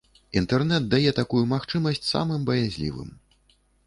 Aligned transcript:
Інтэрнэт 0.39 0.85
дае 0.93 1.11
такую 1.19 1.41
магчымасць 1.51 2.01
самым 2.13 2.47
баязлівым. 2.51 3.13